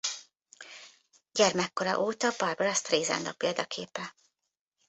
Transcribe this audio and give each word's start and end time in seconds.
Gyermekkora 1.31 1.99
óta 1.99 2.31
Barbra 2.37 2.73
Streisand 2.73 3.27
a 3.27 3.33
példaképe. 3.37 4.15